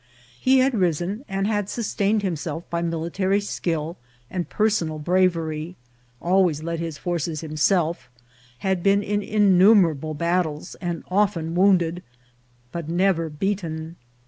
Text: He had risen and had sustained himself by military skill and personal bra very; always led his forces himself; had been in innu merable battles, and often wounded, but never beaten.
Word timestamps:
He 0.39 0.57
had 0.57 0.73
risen 0.73 1.23
and 1.29 1.45
had 1.45 1.69
sustained 1.69 2.23
himself 2.23 2.67
by 2.71 2.81
military 2.81 3.39
skill 3.39 3.97
and 4.31 4.49
personal 4.49 4.97
bra 4.97 5.27
very; 5.27 5.75
always 6.19 6.63
led 6.63 6.79
his 6.79 6.97
forces 6.97 7.41
himself; 7.41 8.09
had 8.65 8.81
been 8.81 9.03
in 9.03 9.21
innu 9.21 9.75
merable 9.75 10.17
battles, 10.17 10.73
and 10.81 11.03
often 11.11 11.53
wounded, 11.53 12.01
but 12.71 12.89
never 12.89 13.29
beaten. 13.29 13.95